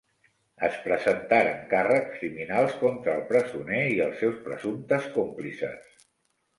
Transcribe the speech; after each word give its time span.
Es 0.69 0.77
presentaren 0.85 1.59
càrrecs 1.75 2.09
criminals 2.23 2.75
contra 2.81 3.15
el 3.19 3.23
presoner 3.31 3.85
i 3.95 4.03
els 4.09 4.19
seus 4.25 4.45
presumptes 4.51 5.11
còmplices. 5.21 6.07